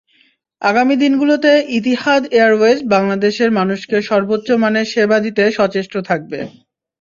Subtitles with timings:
[0.61, 6.39] আগামী দিনগুলোতে Etihad Airways বাংলাদেশের মানুষকে সর্বোচ্চ মানের সেবা দিতে সচেষ্ট থাকবে।